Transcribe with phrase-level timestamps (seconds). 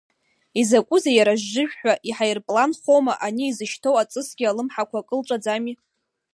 [0.59, 5.73] Изакәызеи иара жжыжәҳәа иҳаирпланхома, ани изышьҭоу аҵысгьы алымҳақәа кылҵәаӡами?